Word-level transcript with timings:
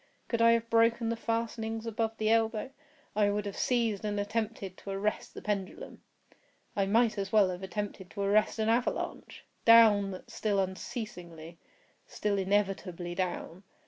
Could 0.29 0.41
I 0.41 0.53
have 0.53 0.67
broken 0.67 1.09
the 1.09 1.15
fastenings 1.15 1.85
above 1.85 2.17
the 2.17 2.31
elbow, 2.31 2.71
I 3.15 3.29
would 3.29 3.45
have 3.45 3.55
seized 3.55 4.03
and 4.03 4.19
attempted 4.19 4.75
to 4.77 4.89
arrest 4.89 5.35
the 5.35 5.43
pendulum. 5.43 6.01
I 6.75 6.87
might 6.87 7.19
as 7.19 7.31
well 7.31 7.51
have 7.51 7.61
attempted 7.61 8.09
to 8.09 8.21
arrest 8.21 8.57
an 8.57 8.67
avalanche! 8.67 9.45
Down—still 9.63 10.59
unceasingly—still 10.59 12.39
inevitably 12.39 13.13
down! 13.13 13.61